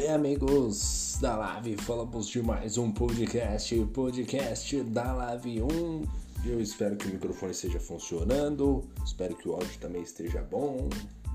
[0.00, 1.76] bem, amigos da Live?
[1.76, 6.02] Falamos de mais um podcast, podcast da Live 1.
[6.46, 10.88] Eu espero que o microfone esteja funcionando, espero que o áudio também esteja bom.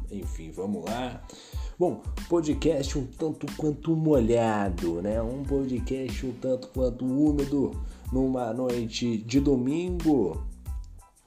[0.09, 1.21] Enfim, vamos lá.
[1.77, 5.21] Bom, podcast um tanto quanto molhado, né?
[5.21, 7.79] Um podcast um tanto quanto úmido
[8.11, 10.43] numa noite de domingo,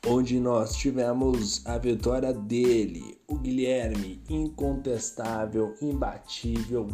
[0.05, 6.89] onde nós tivemos a vitória dele, o Guilherme, incontestável, imbatível,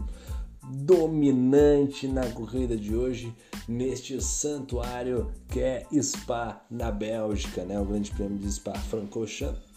[0.70, 3.34] dominante na corrida de hoje
[3.68, 7.78] neste santuário que é Spa na Bélgica, né?
[7.78, 9.74] O Grande Prêmio de Spa-Francorchamps.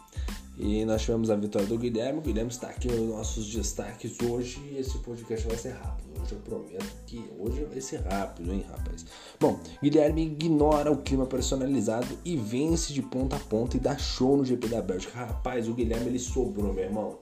[0.60, 2.18] E nós tivemos a vitória do Guilherme.
[2.18, 6.08] O Guilherme está aqui nos nossos destaques hoje esse podcast vai ser rápido.
[6.20, 9.06] Hoje eu prometo que hoje vai ser rápido, hein, rapaz?
[9.40, 14.36] Bom, Guilherme ignora o clima personalizado e vence de ponta a ponta e dá show
[14.36, 15.16] no GP da Bélgica.
[15.16, 17.20] Rapaz, o Guilherme ele sobrou, meu irmão.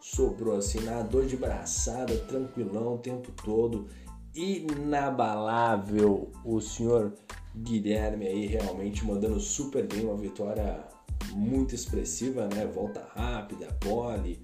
[0.00, 3.86] Sobrou assim, nadou de braçada, tranquilão o tempo todo.
[4.34, 7.12] Inabalável o senhor
[7.54, 10.84] Guilherme aí realmente mandando super bem uma vitória
[11.32, 12.66] muito expressiva, né?
[12.66, 14.40] Volta rápida, pole,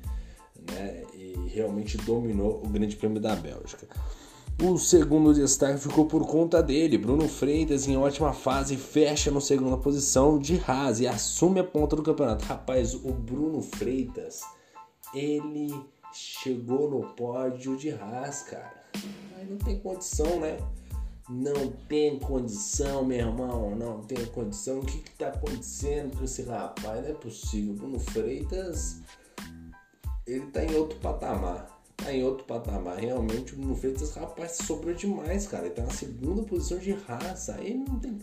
[0.68, 1.04] né?
[1.14, 3.86] E realmente dominou o Grande Prêmio da Bélgica.
[4.62, 6.96] O segundo destaque ficou por conta dele.
[6.96, 11.94] Bruno Freitas, em ótima fase, fecha na segunda posição de Haas e assume a ponta
[11.94, 12.44] do campeonato.
[12.44, 14.40] Rapaz, o Bruno Freitas,
[15.17, 15.75] ele
[16.12, 18.84] chegou no pódio de Haas, cara.
[19.36, 20.58] Aí não tem condição, né?
[21.28, 24.78] Não tem condição, meu irmão, não tem condição.
[24.78, 27.03] O que está acontecendo com esse rapaz?
[27.03, 27.75] Não é possível.
[27.75, 29.00] Bruno Freitas,
[30.27, 31.75] ele tá em outro patamar.
[31.97, 32.98] Tá em outro patamar.
[32.98, 35.67] Realmente, o Bruno Freitas, rapaz, sobrou demais, cara.
[35.67, 37.56] Ele tá na segunda posição de raça.
[37.56, 38.19] Aí não tem.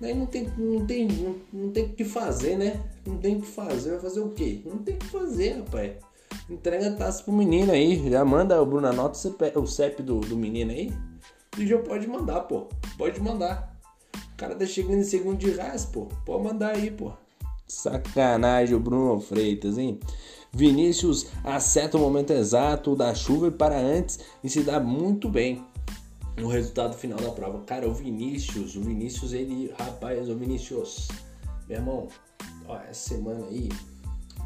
[0.00, 2.84] Aí não tem, não tem, não, não tem o que fazer, né?
[3.04, 3.92] Não tem o que fazer.
[3.92, 4.62] Vai fazer o quê?
[4.64, 6.03] Não tem o que fazer, rapaz.
[6.48, 8.10] Entrega a taça pro menino aí.
[8.10, 9.18] Já manda o Bruno anota
[9.56, 10.92] o CEP do, do menino aí
[11.58, 12.68] e já pode mandar, pô.
[12.98, 13.74] Pode mandar.
[14.32, 16.06] O cara tá chegando em segundo de raça, pô.
[16.24, 17.12] Pode mandar aí, pô.
[17.66, 19.98] Sacanagem o Bruno Freitas, hein?
[20.52, 25.64] Vinícius acerta o momento exato da chuva para antes e se dá muito bem
[26.36, 27.62] no resultado final da prova.
[27.64, 31.08] Cara, o Vinícius, o Vinícius, ele, rapaz, o Vinícius,
[31.68, 32.08] meu irmão,
[32.68, 33.68] ó, essa semana aí,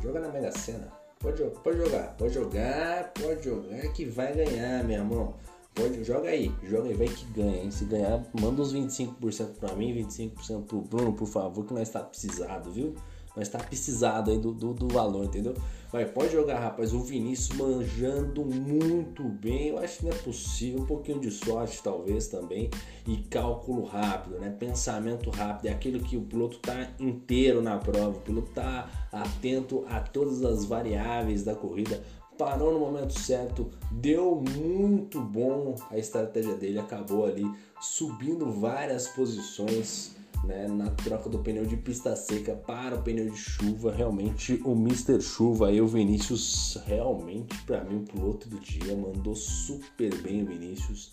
[0.03, 0.98] joga na Mega Sena.
[1.21, 5.35] Pode, pode jogar, pode jogar, pode jogar que vai ganhar, meu irmão.
[5.75, 7.71] Pode, joga aí, joga aí, vai que ganha, hein?
[7.71, 12.01] Se ganhar, manda uns 25% pra mim, 25% pro Bruno, por favor, que nós está
[12.01, 12.95] precisado, viu?
[13.39, 15.55] Nós está precisado aí do, do, do, valor, entendeu?
[15.93, 16.93] Vai, pode jogar, rapaz.
[16.93, 19.69] O Vinícius manjando muito bem.
[19.69, 20.81] Eu acho que não é possível.
[20.81, 22.69] Um pouquinho de sorte, talvez, também.
[23.07, 24.51] E cálculo rápido, né?
[24.51, 25.67] Pensamento rápido.
[25.67, 28.19] É aquilo que o piloto tá inteiro na prova.
[28.19, 32.03] O piloto tá atento a todas as variáveis da corrida
[32.37, 37.45] parou no momento certo, deu muito bom a estratégia dele, acabou ali
[37.81, 43.37] subindo várias posições né, na troca do pneu de pista seca para o pneu de
[43.37, 43.93] chuva.
[43.93, 45.21] Realmente o Mr.
[45.21, 50.47] Chuva aí, o Vinícius, realmente para mim o piloto do dia, mandou super bem o
[50.47, 51.13] Vinícius.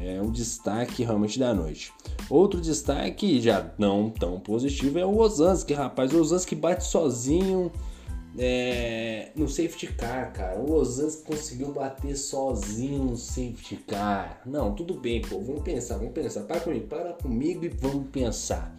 [0.00, 1.92] É um destaque realmente da noite.
[2.28, 6.12] Outro destaque, já não tão positivo, é o Ozanski, rapaz.
[6.12, 7.70] O Ozanski bate sozinho,
[8.38, 10.58] é, no safety car, cara.
[10.58, 14.40] O Ozans conseguiu bater sozinho no safety car.
[14.44, 15.40] Não, tudo bem, pô.
[15.40, 16.42] Vamos pensar, vamos pensar.
[16.42, 18.74] Para comigo, para comigo e vamos pensar.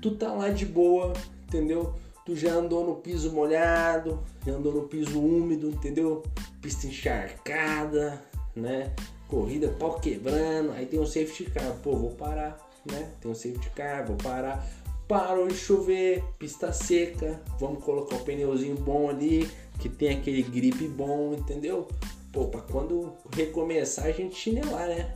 [0.00, 1.12] Tu tá lá de boa,
[1.46, 1.94] entendeu?
[2.24, 6.22] Tu já andou no piso molhado, já andou no piso úmido, entendeu?
[6.62, 8.22] Pista encharcada,
[8.56, 8.94] né?
[9.28, 10.72] Corrida pau quebrando.
[10.72, 11.76] Aí tem um safety car.
[11.82, 12.58] Pô, vou parar,
[12.90, 13.10] né?
[13.20, 14.66] Tem um safety car, vou parar
[15.08, 19.48] parou de chover, pista seca, vamos colocar um pneuzinho bom ali,
[19.78, 21.88] que tem aquele gripe bom, entendeu?
[22.32, 25.14] Pô, pra quando recomeçar a gente chinelar, né?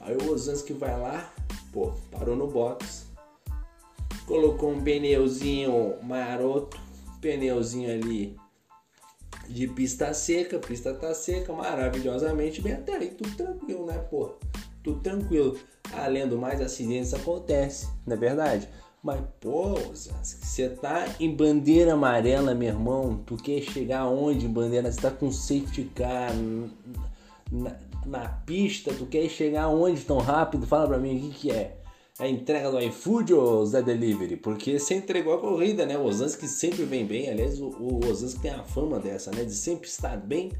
[0.00, 1.32] Aí o Osansky vai lá,
[1.72, 3.06] pô, parou no box,
[4.26, 6.80] colocou um pneuzinho maroto,
[7.20, 8.36] pneuzinho ali
[9.48, 14.36] de pista seca, pista tá seca, maravilhosamente bem até aí, tudo tranquilo, né, pô?
[14.82, 15.58] Tudo tranquilo.
[15.92, 18.68] Além do mais, acidentes acontecem, não é verdade?
[19.02, 23.22] Mas, pô, você tá em bandeira amarela, meu irmão.
[23.24, 24.92] Tu quer chegar aonde em bandeira?
[24.92, 26.30] Você tá com safety car
[27.50, 28.92] na, na, pista.
[28.92, 30.66] Tu quer chegar aonde tão rápido?
[30.66, 31.78] Fala pra mim o que, que é.
[32.18, 34.36] É a entrega do iFood ou Zé Delivery?
[34.36, 35.96] Porque você entregou a corrida, né?
[35.96, 37.30] O Osansky sempre vem bem.
[37.30, 39.44] Aliás, o, o Osansky tem a fama dessa, né?
[39.44, 40.52] De sempre estar bem,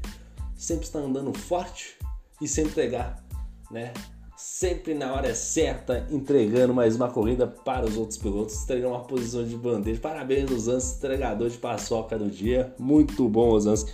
[0.55, 1.95] sempre estar andando forte
[2.41, 3.23] e sempre entregar,
[3.69, 3.93] né?
[4.41, 9.45] Sempre na hora certa, entregando mais uma corrida para os outros pilotos, entregando uma posição
[9.45, 9.99] de bandeira.
[9.99, 12.73] Parabéns, Osans, entregador de paçoca do dia.
[12.79, 13.85] Muito bom, Osans.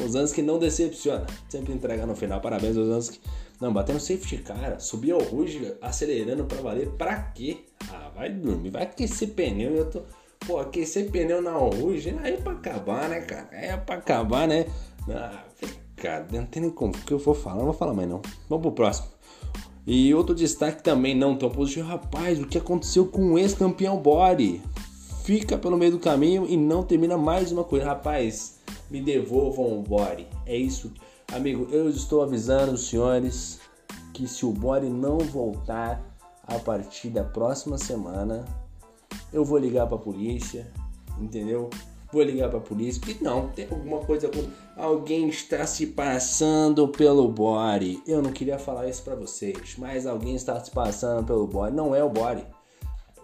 [0.00, 2.40] O Zansky não decepciona, sempre entrega no final.
[2.40, 3.20] Parabéns, Zansky.
[3.60, 6.88] Não, batendo safety cara, subiu ao Ruge acelerando pra valer.
[6.92, 7.58] Pra quê?
[7.90, 9.76] Ah, vai dormir, vai aquecer pneu.
[9.76, 10.02] Eu tô.
[10.46, 13.48] Pô, aquecer pneu na Ruge aí é pra acabar, né, cara?
[13.52, 14.64] É pra acabar, né?
[15.10, 15.44] Ah,
[15.96, 16.94] cara, não tem nem como.
[16.94, 18.22] O que eu vou falar, não vou falar mais não.
[18.48, 19.19] Vamos pro próximo.
[19.86, 24.62] E outro destaque também não tão positivo, rapaz, o que aconteceu com o ex-campeão Body?
[25.24, 27.86] Fica pelo meio do caminho e não termina mais uma coisa.
[27.86, 28.58] Rapaz,
[28.90, 30.26] me devolvam o Body.
[30.46, 30.92] É isso.
[31.32, 33.60] Amigo, eu estou avisando os senhores
[34.12, 36.02] que se o Body não voltar
[36.42, 38.44] a partir da próxima semana,
[39.32, 40.70] eu vou ligar para a polícia,
[41.18, 41.70] entendeu?
[42.12, 44.28] Vou ligar para a polícia, que não, tem alguma coisa
[44.76, 48.02] alguém está se passando pelo body.
[48.06, 51.76] Eu não queria falar isso para vocês, mas alguém está se passando pelo body.
[51.76, 52.44] Não é o body.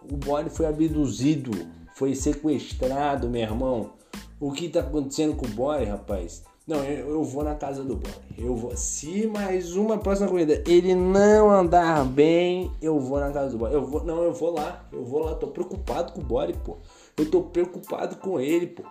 [0.09, 1.51] O body foi abduzido,
[1.95, 3.91] foi sequestrado, meu irmão.
[4.39, 6.45] O que está acontecendo com o body, rapaz?
[6.67, 8.35] Não, eu, eu, vou na casa do body.
[8.37, 8.77] Eu vou.
[8.77, 13.75] Se mais uma próxima corrida ele não andar bem, eu vou na casa do body.
[13.75, 14.85] Eu vou, não, eu vou lá.
[14.93, 15.35] Eu vou lá.
[15.37, 16.77] Tô preocupado com o body, pô.
[17.17, 18.83] Eu tô preocupado com ele, pô.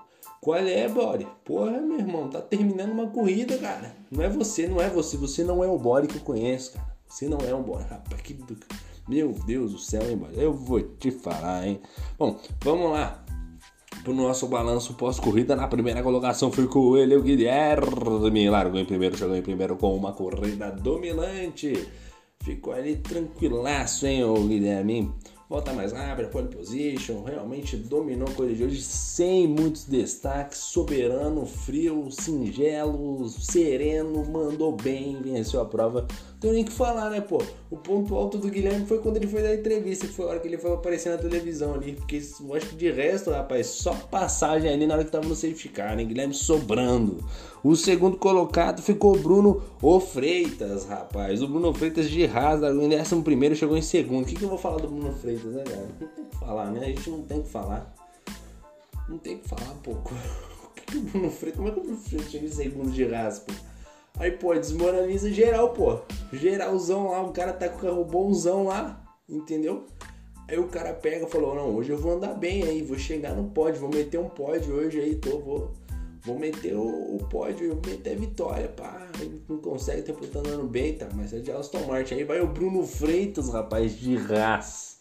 [0.41, 1.27] Qual é, Body?
[1.43, 3.95] Porra, meu irmão, tá terminando uma corrida, cara.
[4.11, 5.17] Não é você, não é você.
[5.17, 6.95] Você não é o Body que eu conheço, cara.
[7.07, 7.83] Você não é um Body.
[7.83, 8.37] Rapaz, que.
[9.07, 10.39] Meu Deus do céu, hein, Body?
[10.39, 11.79] Eu vou te falar, hein.
[12.17, 13.23] Bom, vamos lá.
[14.03, 18.49] Pro nosso balanço pós-corrida, na primeira colocação foi com ele, o Guilherme.
[18.49, 21.87] Largou em primeiro, chegou em primeiro com uma corrida dominante.
[22.43, 25.11] Ficou ali tranquilaço, hein, o Guilherme
[25.49, 31.45] volta mais rápida, pole position, realmente dominou a corrida de hoje sem muitos destaques, soberano,
[31.45, 36.07] frio, singelo, sereno, mandou bem, venceu a prova.
[36.45, 37.41] Tem nem que falar, né, pô?
[37.71, 40.39] O ponto alto do Guilherme foi quando ele foi dar entrevista, que foi a hora
[40.39, 43.95] que ele foi aparecer na televisão ali, porque eu acho que de resto, rapaz, só
[43.95, 46.03] passagem ali na hora que tava no safety car, né?
[46.03, 47.17] Guilherme sobrando.
[47.63, 51.41] O segundo colocado ficou Bruno O Freitas, rapaz.
[51.41, 54.25] O Bruno Freitas de Haas, em décimo primeiro, chegou em segundo.
[54.25, 55.87] O que, que eu vou falar do Bruno Freitas, né, cara?
[55.99, 56.79] Não tem que falar, né?
[56.79, 57.95] A gente não tem que falar.
[59.09, 59.93] Não tem que falar, pô.
[60.63, 61.57] O que, que o Bruno Freitas...
[61.57, 63.51] Como é que o Bruno Freitas chegou em segundo de Haas, pô?
[64.17, 65.99] Aí, pô, desmoraliza geral, pô.
[66.31, 69.85] Geralzão lá, o cara tá com o carro bonzão lá, entendeu?
[70.47, 73.33] Aí o cara pega e falou, não, hoje eu vou andar bem aí, vou chegar
[73.33, 75.71] no pódio, vou meter um pódio hoje aí, tô, vou
[76.25, 79.07] Vou meter o, o pódio, vou meter a vitória, pá.
[79.47, 81.07] Não consegue, tá andando bem, tá?
[81.13, 82.15] Mas é de Aston Martin.
[82.15, 84.97] Aí vai o Bruno Freitas, rapaz, de Ras.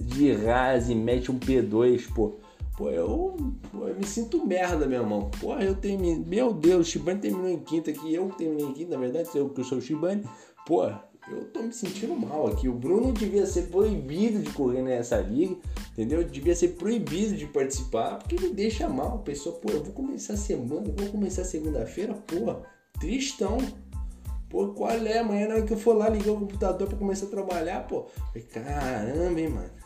[0.00, 2.38] De Ras e mete um P2, pô.
[2.80, 3.36] Pô, eu,
[3.70, 5.30] pô, eu me sinto merda, meu irmão.
[5.38, 6.24] Pô, eu terminei.
[6.24, 8.14] Meu Deus, o Shibane terminou em quinta aqui.
[8.14, 10.24] Eu terminei em quinta, na verdade, eu que sou o Shibane.
[10.66, 12.70] Pô, eu tô me sentindo mal aqui.
[12.70, 15.56] O Bruno devia ser proibido de correr nessa liga,
[15.92, 16.24] entendeu?
[16.24, 19.16] Devia ser proibido de participar, porque ele deixa mal.
[19.16, 22.62] A pessoa, pô, eu vou começar semana, eu vou começar segunda-feira, pô,
[22.98, 23.58] tristão.
[24.48, 25.18] Pô, qual é?
[25.18, 28.06] Amanhã na hora que eu for lá ligar o computador pra começar a trabalhar, pô.
[28.54, 29.79] Caramba, hein, mano.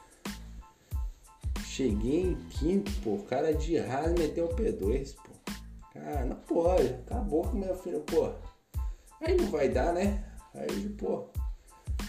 [1.74, 3.18] Cheguei em quinto, pô.
[3.28, 5.52] Cara de raiva meteu o P2, pô.
[5.92, 6.86] Cara, não pode.
[6.86, 8.28] Acabou com meu filho, pô.
[9.20, 10.22] Aí não vai dar, né?
[10.54, 11.24] Aí, pô,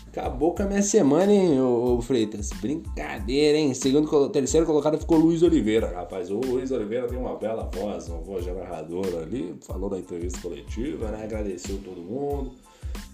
[0.07, 2.51] acabou com a minha semana, hein, ô, ô Freitas?
[2.61, 3.73] Brincadeira, hein?
[3.73, 6.29] Segundo, terceiro colocado ficou Luiz Oliveira, rapaz.
[6.29, 10.39] O Luiz Oliveira tem uma bela voz, uma voz de narrador ali, falou da entrevista
[10.41, 11.23] coletiva, né?
[11.23, 12.51] Agradeceu todo mundo,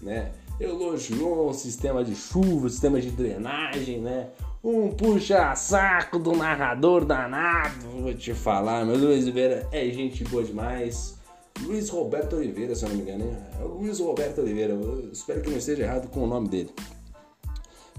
[0.02, 0.32] né?
[0.60, 4.28] Elogiou o sistema de chuva, o sistema de drenagem, né?
[4.64, 11.18] Um puxa-saco do narrador danado, vou te falar, meu Luiz Oliveira é gente boa demais.
[11.62, 13.36] Luiz Roberto Oliveira, se eu não me engano.
[13.60, 14.72] É Luiz Roberto Oliveira.
[14.72, 16.70] Eu espero que não esteja errado com o nome dele.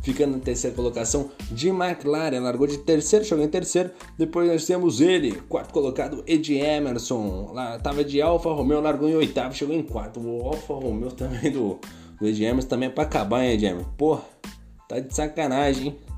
[0.01, 3.91] Ficando na terceira colocação de McLaren, largou de terceiro, chegou em terceiro.
[4.17, 7.51] Depois nós temos ele, quarto colocado, Ed Emerson.
[7.51, 10.21] Lá tava de Alfa Romeo, largou em oitavo, chegou em quarto.
[10.21, 11.77] O Alfa Romeo também do,
[12.17, 13.89] do Ed Emerson também é pra acabar, hein, Ed Emerson?
[13.97, 14.17] Pô,
[14.87, 16.12] tá de sacanagem, hein?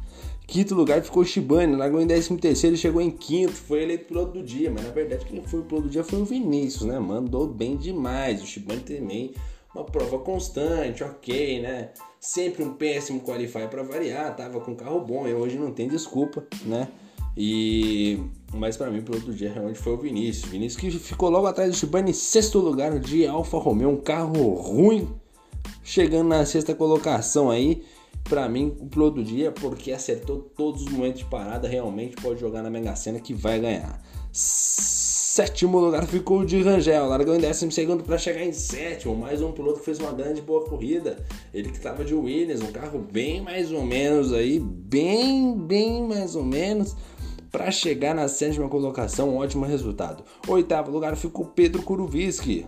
[0.48, 4.44] Quinto lugar ficou Shibane, largou em 13 terceiro chegou em quinto, foi eleito piloto do
[4.44, 7.00] dia, mas na verdade quem foi o piloto do dia foi o Vinícius, né?
[7.00, 8.42] Mandou bem demais.
[8.44, 9.34] O Shibane também
[9.74, 11.90] uma prova constante, ok, né?
[12.20, 16.46] Sempre um péssimo qualify para variar, tava com carro bom e hoje não tem desculpa,
[16.64, 16.88] né?
[17.36, 18.20] E
[18.54, 20.50] mas para mim o piloto do dia realmente foi o Vinícius.
[20.50, 24.54] Vinícius que ficou logo atrás do Shibane em sexto lugar de Alfa Romeo, um carro
[24.54, 25.10] ruim,
[25.84, 27.84] chegando na sexta colocação aí
[28.28, 32.40] para mim, o piloto do dia, porque acertou todos os momentos de parada, realmente pode
[32.40, 34.02] jogar na Mega Sena que vai ganhar.
[34.32, 39.16] Sétimo lugar ficou o de Rangel, largou em décimo segundo para chegar em sétimo.
[39.16, 41.24] Mais um piloto que fez uma grande boa corrida.
[41.54, 46.36] Ele que estava de Williams, um carro bem mais ou menos aí, bem, bem mais
[46.36, 46.96] ou menos
[47.52, 50.24] para chegar na sétima colocação, um ótimo resultado.
[50.48, 52.66] Oitavo lugar ficou Pedro Kuruviski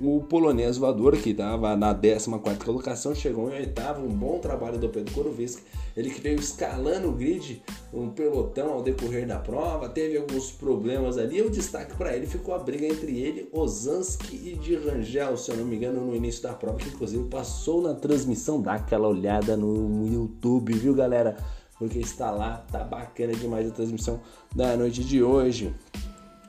[0.00, 2.28] o polonês voador, que estava na 14
[2.64, 4.04] colocação, chegou em oitavo.
[4.04, 5.62] Um bom trabalho do Pedro Korovisk.
[5.96, 7.62] Ele que veio escalando o grid,
[7.92, 11.40] um pelotão ao decorrer da prova, teve alguns problemas ali.
[11.40, 15.56] O destaque para ele ficou a briga entre ele, Osansky e de Rangel, se eu
[15.56, 18.60] não me engano, no início da prova, que inclusive passou na transmissão.
[18.60, 21.36] Dá aquela olhada no YouTube, viu, galera?
[21.78, 24.20] Porque está lá, tá bacana demais a transmissão
[24.54, 25.74] da noite de hoje.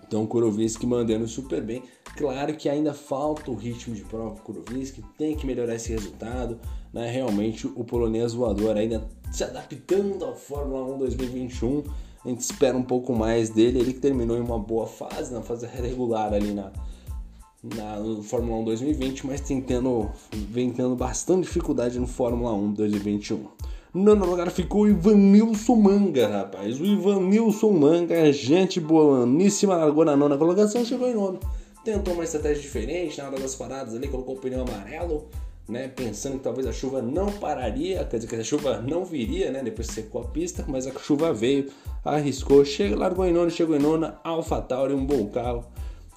[0.08, 1.84] Então o Kuroviski mandando super bem.
[2.18, 5.92] Claro que ainda falta o ritmo de prova para o Kuroviski, tem que melhorar esse
[5.92, 6.60] resultado.
[6.92, 7.12] Né?
[7.12, 11.84] Realmente o polonês voador ainda se adaptando à Fórmula 1 2021.
[12.26, 13.80] A gente espera um pouco mais dele.
[13.80, 16.72] Ele que terminou em uma boa fase, na fase regular ali na,
[17.64, 23.46] na Fórmula 1 2020, mas tentando, vem tendo bastante dificuldade no Fórmula 1 2021.
[23.94, 26.80] Nono lugar ficou o Ivanilson Manga, rapaz.
[26.82, 31.40] O Ivanilson Manga, gente boaníssima, largou na nona colocação, chegou em nono.
[31.88, 35.30] Tentou uma estratégia diferente na hora das paradas ali, colocou o pneu amarelo,
[35.70, 35.88] né?
[35.88, 39.64] Pensando que talvez a chuva não pararia, quer dizer que a chuva não viria, né?
[39.64, 41.72] Depois secou a pista, mas a chuva veio,
[42.04, 45.64] arriscou, chegou, largou em nono, chegou em nona, AlphaTauri, um bom carro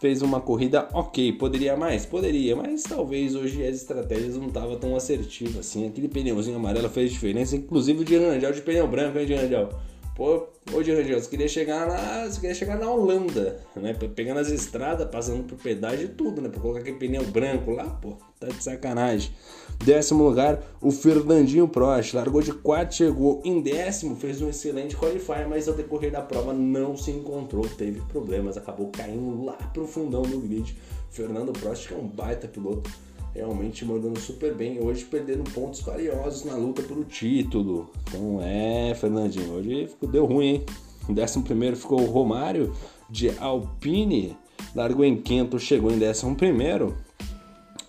[0.01, 1.35] fez uma corrida ok.
[1.35, 2.05] Poderia mais?
[2.05, 5.87] Poderia, mas talvez hoje as estratégias não estavam tão assertivas assim.
[5.87, 9.69] Aquele pneuzinho amarelo fez diferença, inclusive o de Rangel de pneu branco, hein, de Rangel?
[10.21, 13.95] Pô, ô Rangel, você queria chegar lá, você queria chegar na Holanda, né?
[14.15, 16.51] Pegando as estradas, passando por pedágio e tudo, né?
[16.51, 19.33] Pra colocar aquele pneu branco lá, pô, tá de sacanagem.
[19.83, 22.13] Décimo lugar, o Fernandinho Prost.
[22.13, 26.53] Largou de quarto, chegou em décimo, fez um excelente qualify, mas ao decorrer da prova
[26.53, 30.77] não se encontrou, teve problemas, acabou caindo lá pro fundão do grid.
[31.11, 32.91] Fernando Prost, que é um baita piloto,
[33.35, 34.81] realmente mandando super bem.
[34.81, 37.91] Hoje perdendo pontos valiosos na luta pelo título.
[38.09, 40.65] Então é, Fernandinho, hoje deu ruim, hein?
[41.09, 42.73] Em décimo primeiro ficou o Romário
[43.09, 44.37] de Alpine,
[44.75, 46.97] largou em quinto, chegou em décimo primeiro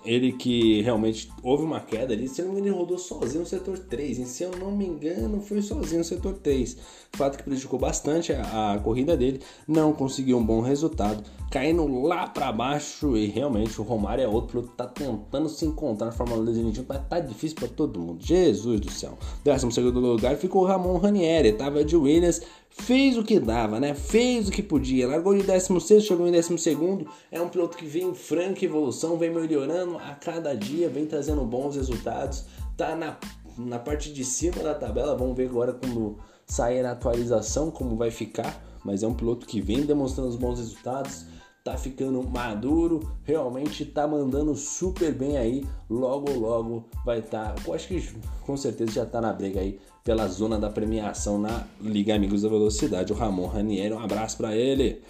[0.05, 3.45] ele que realmente houve uma queda ali, se não me engano, ele rodou sozinho no
[3.45, 4.19] setor 3.
[4.19, 6.77] E se eu não me engano, foi sozinho no setor 3.
[7.13, 12.27] Fato que prejudicou bastante a, a corrida dele, não conseguiu um bom resultado, caindo lá
[12.27, 13.17] para baixo.
[13.17, 16.85] E realmente o Romário é outro piloto que tá tentando se encontrar na Fórmula 2021,
[16.87, 18.23] mas tá difícil para todo mundo.
[18.23, 19.17] Jesus do céu.
[19.43, 23.93] Décimo segundo lugar ficou Ramon Ranieri, tava de Williams fez o que dava, né?
[23.93, 25.07] Fez o que podia.
[25.07, 27.05] Largou de 16, chegou em 12.
[27.31, 31.30] É um piloto que vem em franca evolução, vem melhorando a cada dia, vem trazendo
[31.45, 32.45] bons resultados.
[32.77, 33.17] Tá na,
[33.57, 35.15] na parte de cima da tabela.
[35.15, 38.63] Vamos ver agora quando sair a atualização como vai ficar.
[38.83, 41.25] Mas é um piloto que vem demonstrando os bons resultados
[41.63, 45.65] tá ficando maduro, realmente tá mandando super bem aí.
[45.89, 47.53] Logo, logo vai estar.
[47.53, 51.37] Tá, eu acho que com certeza já tá na briga aí pela zona da premiação
[51.37, 53.13] na Liga Amigos da Velocidade.
[53.13, 55.01] O Ramon Ranieri, um abraço para ele.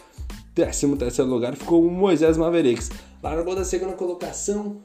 [0.54, 2.92] 13 terceiro lugar ficou o Moisés Mavericks.
[3.24, 4.82] Largou da segunda colocação,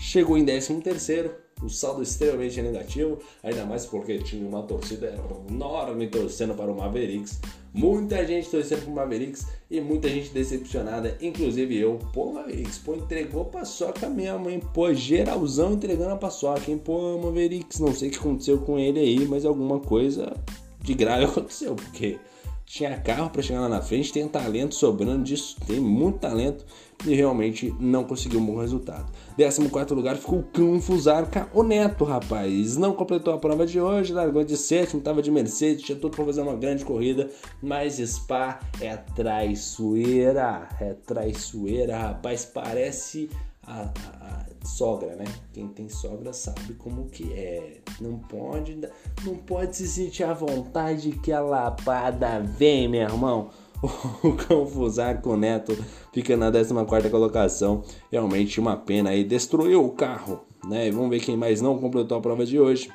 [0.00, 1.30] chegou em 13 terceiro
[1.62, 5.14] o saldo extremamente negativo, ainda mais porque tinha uma torcida
[5.48, 7.38] enorme torcendo para o Mavericks.
[7.74, 11.98] Muita gente torcendo para o Mavericks e muita gente decepcionada, inclusive eu.
[12.14, 14.62] Pô, Mavericks, pô, entregou a paçoca mesmo, hein?
[14.72, 16.78] Pô, geralzão entregando a paçoca, hein?
[16.78, 20.34] Pô, Mavericks, não sei o que aconteceu com ele aí, mas alguma coisa
[20.80, 22.18] de grave aconteceu, porque
[22.64, 26.64] tinha carro para chegar lá na frente, tem talento sobrando disso, tem muito talento
[27.06, 29.10] e realmente não conseguiu um bom resultado.
[29.36, 32.76] 14 lugar ficou o Cão Fusarca, o Neto, rapaz.
[32.76, 36.24] Não completou a prova de hoje, largou de sétimo, estava de Mercedes, tinha tudo para
[36.24, 37.30] fazer uma grande corrida,
[37.62, 42.44] mas Spa é traiçoeira, é traiçoeira, rapaz.
[42.44, 43.30] Parece
[43.66, 45.24] a, a, a, sogra, né?
[45.52, 47.80] Quem tem sogra sabe como que é.
[48.00, 48.78] Não pode,
[49.24, 53.50] não pode se sentir à vontade que a lapada vem, meu irmão.
[54.22, 55.76] o Confusar com o Neto
[56.12, 57.82] fica na 14 colocação.
[58.10, 60.40] Realmente uma pena aí, destruiu o carro.
[60.68, 60.90] Né?
[60.90, 62.90] Vamos ver quem mais não completou a prova de hoje.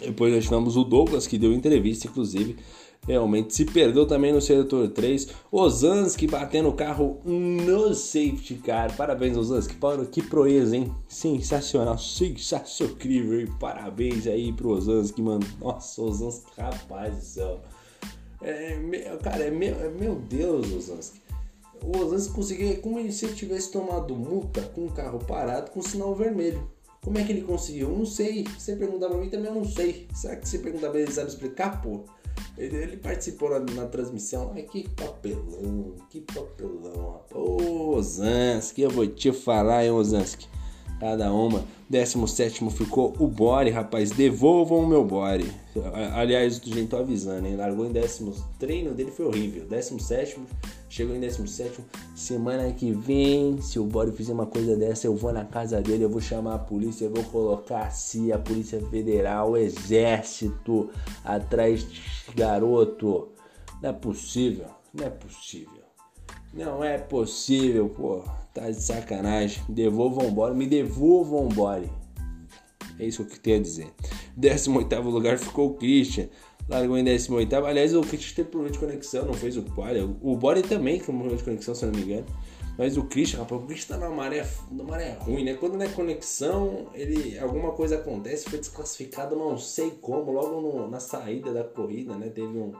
[0.00, 2.56] Depois nós tivemos o Douglas, que deu entrevista, inclusive.
[3.06, 5.28] Realmente se perdeu também no setor 3.
[5.52, 8.96] Osansky batendo o carro no safety car.
[8.96, 9.76] Parabéns, Osansky.
[10.10, 10.94] Que proeza, hein?
[11.06, 13.46] Sensacional, sensacional, incrível.
[13.60, 15.46] Parabéns aí pro Osansky, mano.
[15.60, 17.60] Nossa, Osansky, rapaz do céu.
[18.44, 21.22] É, cara, é meu, é, meu Deus, Osansky.
[21.82, 26.14] O Osansky conseguiu, como se ele tivesse tomado multa com o carro parado com sinal
[26.14, 26.70] vermelho.
[27.02, 27.90] Como é que ele conseguiu?
[27.90, 28.44] Eu não sei.
[28.58, 30.08] Você perguntar pra mim também, eu não sei.
[30.14, 31.82] Será que você perguntar pra ele sabe explicar?
[31.82, 32.04] Pô,
[32.56, 34.52] ele, ele participou na, na, transmissão.
[34.54, 37.34] Ai, que papelão, que papelão, rapaz.
[37.34, 40.48] Ô, Osansky, eu vou te falar, hein, Osansky.
[40.98, 41.64] Cada uma.
[41.90, 44.10] 17 ficou o Bore, rapaz.
[44.10, 45.50] Devolvam o meu Bore.
[46.14, 47.56] Aliás, gente, tô avisando, hein?
[47.56, 48.32] Largou em décimo.
[48.58, 49.66] treino dele foi horrível.
[49.66, 50.40] 17
[50.88, 51.84] chegou em 17.
[52.14, 56.04] Semana que vem, se o Bore fizer uma coisa dessa, eu vou na casa dele,
[56.04, 60.90] eu vou chamar a polícia, eu vou colocar a CIA, a Polícia Federal, o Exército
[61.24, 62.02] atrás de
[62.34, 63.28] garoto.
[63.82, 64.66] Não é possível.
[64.92, 65.84] Não é possível.
[66.52, 68.22] Não é possível, pô.
[68.54, 69.62] Tá de sacanagem.
[69.68, 70.54] Devolvam embora.
[70.54, 71.90] Me devolvam embora.
[72.98, 73.92] É isso que eu tenho a dizer.
[74.36, 76.28] 18 lugar ficou o Christian.
[76.68, 77.54] Largou em 18.
[77.56, 80.00] Aliás, o Christian teve problema de conexão, não fez o Bore.
[80.22, 82.26] O Bore também tem problema de conexão, se não me engano.
[82.78, 85.54] Mas o Christian, rapaz, o Christian tá na maré, na maré ruim, né?
[85.54, 90.90] Quando não é conexão, ele alguma coisa acontece, foi desclassificado, não sei como, logo no,
[90.90, 92.30] na saída da corrida, né?
[92.30, 92.72] Teve um,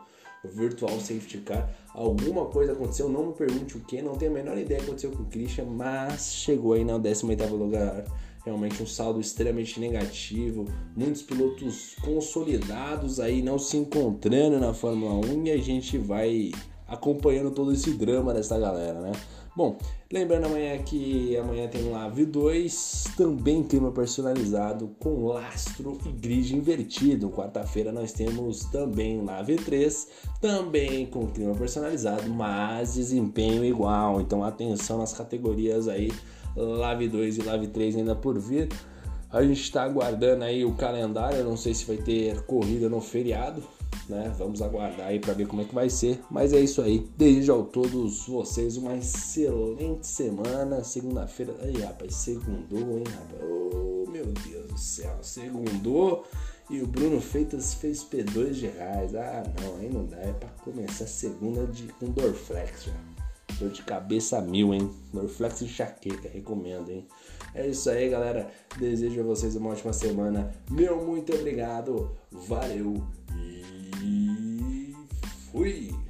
[0.52, 1.68] virtual safety car.
[1.92, 4.90] Alguma coisa aconteceu, não me pergunte o que, não tenho a menor ideia do que
[4.90, 8.04] aconteceu com o Christian, mas chegou aí no 18 lugar.
[8.44, 15.46] Realmente um saldo extremamente negativo, muitos pilotos consolidados aí não se encontrando na Fórmula 1
[15.46, 16.52] e a gente vai
[16.86, 19.12] acompanhando todo esse drama dessa galera, né?
[19.56, 19.78] Bom,
[20.12, 27.30] lembrando amanhã que amanhã tem Live 2, também clima personalizado com lastro e grid invertido.
[27.30, 30.08] Quarta-feira nós temos também Live 3,
[30.40, 34.20] também com clima personalizado, mas desempenho igual.
[34.20, 36.10] Então atenção nas categorias aí,
[36.56, 38.68] Live 2 e Live 3 ainda por vir.
[39.30, 43.62] A gente está aguardando aí o calendário, não sei se vai ter corrida no feriado,
[44.08, 44.32] né?
[44.38, 46.20] Vamos aguardar aí para ver como é que vai ser.
[46.30, 47.08] Mas é isso aí.
[47.16, 50.82] Desejo a todos vocês uma excelente semana.
[50.84, 51.54] Segunda-feira.
[51.62, 53.42] Aí, rapaz, segundou, hein, rapaz?
[53.42, 55.18] Oh, meu Deus do céu.
[55.22, 56.24] Segundou.
[56.70, 59.14] E o Bruno Feitas fez P2 de reais.
[59.14, 60.16] Ah, não, aí não dá.
[60.16, 63.14] É pra começar segunda de, com Dorflex já.
[63.58, 64.90] Dor de cabeça mil, hein?
[65.12, 67.06] Dorflex e enxaqueca, recomendo, hein?
[67.54, 68.50] É isso aí, galera.
[68.78, 70.52] Desejo a vocês uma ótima semana.
[70.70, 72.10] Meu muito obrigado.
[72.32, 72.94] Valeu.
[75.54, 76.03] Fui!